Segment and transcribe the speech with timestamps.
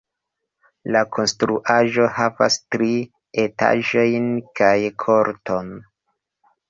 [0.95, 2.89] La konstruaĵo havas tri
[3.47, 4.27] etaĝojn
[4.61, 5.71] kaj korton.